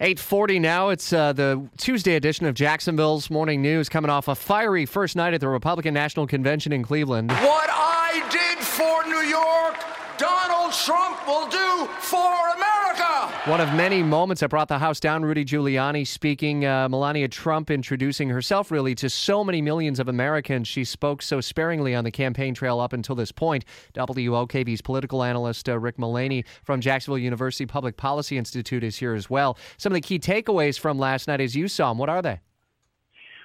[0.00, 0.90] 840 now.
[0.90, 5.34] It's uh, the Tuesday edition of Jacksonville's Morning News coming off a fiery first night
[5.34, 7.32] at the Republican National Convention in Cleveland.
[7.32, 9.74] What I did for New York,
[10.18, 13.32] Donald Trump will do for America.
[13.48, 15.24] One of many moments that brought the House down.
[15.24, 20.66] Rudy Giuliani speaking, uh, Melania Trump introducing herself really to so many millions of Americans.
[20.66, 23.64] She spoke so sparingly on the campaign trail up until this point.
[23.94, 29.30] WOKV's political analyst uh, Rick Mullaney from Jacksonville University Public Policy Institute is here as
[29.30, 29.56] well.
[29.76, 32.40] Some of the key takeaways from last night as you saw them, what are they?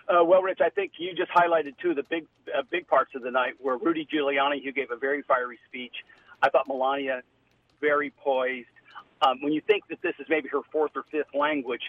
[0.10, 3.12] Uh, well, Rich, I think you just highlighted two of the big, uh, big parts
[3.16, 5.94] of the night were Rudy Giuliani, who gave a very fiery speech.
[6.44, 7.22] I thought Melania
[7.82, 8.68] very poised.
[9.26, 11.82] Um, when you think that this is maybe her fourth or fifth language,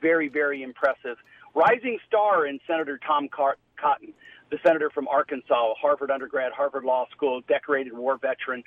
[0.00, 1.16] very, very impressive.
[1.54, 4.12] Rising star in Senator Tom Cotton,
[4.50, 8.62] the senator from Arkansas, Harvard undergrad, Harvard Law School, decorated war veteran.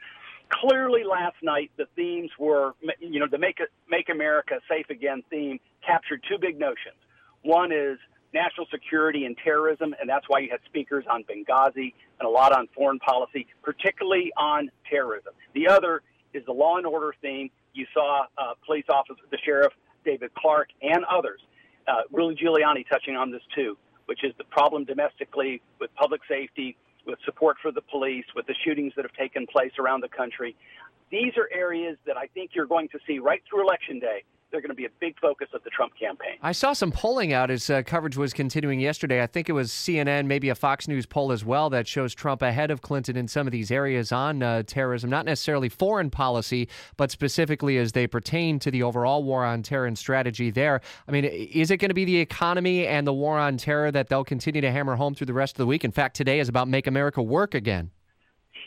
[0.50, 3.58] Clearly, last night the themes were, you know, the "Make
[3.90, 6.98] Make America Safe Again" theme captured two big notions.
[7.42, 7.98] One is
[8.36, 12.52] national security and terrorism, and that's why you had speakers on Benghazi and a lot
[12.52, 15.34] on foreign policy, particularly on terrorism.
[15.54, 19.74] The other is the law and order theme, you saw uh, police officer, the sheriff,
[20.04, 21.42] David Clarke, and others.
[21.88, 26.78] Uh, Rudy Giuliani touching on this too, which is the problem domestically with public safety,
[27.06, 30.56] with support for the police, with the shootings that have taken place around the country.
[31.10, 34.24] These are areas that I think you're going to see right through Election Day
[34.56, 36.38] they're going to be a big focus of the Trump campaign.
[36.42, 39.22] I saw some polling out as uh, coverage was continuing yesterday.
[39.22, 42.42] I think it was CNN, maybe a Fox News poll as well, that shows Trump
[42.42, 46.70] ahead of Clinton in some of these areas on uh, terrorism, not necessarily foreign policy,
[46.96, 50.80] but specifically as they pertain to the overall war on terror and strategy there.
[51.06, 54.08] I mean, is it going to be the economy and the war on terror that
[54.08, 55.84] they'll continue to hammer home through the rest of the week?
[55.84, 57.92] In fact, today is about Make America Work Again.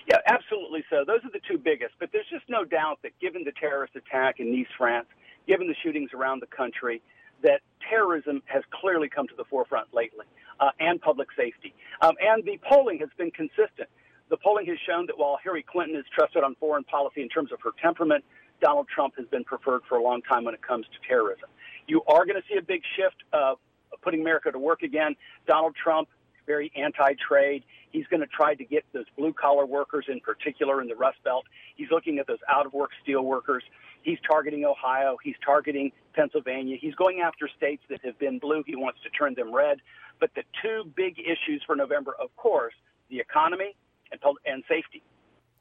[0.08, 1.04] Yeah, absolutely so.
[1.06, 1.94] Those are the two biggest.
[2.00, 5.06] But there's just no doubt that given the terrorist attack in Nice, France,
[5.48, 7.02] given the shootings around the country,
[7.42, 10.26] that terrorism has clearly come to the forefront lately,
[10.60, 11.74] uh, and public safety.
[12.02, 13.88] Um, and the polling has been consistent.
[14.28, 17.50] The polling has shown that while Hillary Clinton is trusted on foreign policy in terms
[17.52, 18.24] of her temperament,
[18.60, 21.48] Donald Trump has been preferred for a long time when it comes to terrorism.
[21.86, 23.54] You are going to see a big shift, uh,
[24.02, 25.16] putting America to work again.
[25.46, 26.08] Donald Trump,
[26.48, 27.62] very anti-trade.
[27.92, 31.18] He's going to try to get those blue collar workers, in particular in the Rust
[31.22, 31.44] Belt.
[31.76, 33.62] He's looking at those out of work steel workers.
[34.02, 35.16] He's targeting Ohio.
[35.22, 36.76] He's targeting Pennsylvania.
[36.80, 38.64] He's going after states that have been blue.
[38.66, 39.78] He wants to turn them red.
[40.18, 42.74] But the two big issues for November, of course,
[43.10, 43.76] the economy
[44.10, 45.02] and, and safety.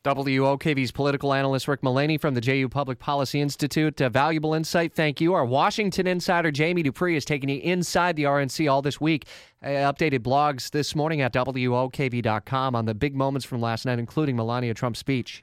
[0.07, 4.00] WOKV's political analyst Rick Mullaney from the JU Public Policy Institute.
[4.00, 4.94] A valuable insight.
[4.94, 5.34] Thank you.
[5.34, 9.25] Our Washington insider Jamie Dupree is taking you inside the RNC all this week.
[9.62, 14.38] Uh, updated blogs this morning at WOKV.com on the big moments from last night, including
[14.38, 15.35] Melania Trump's speech.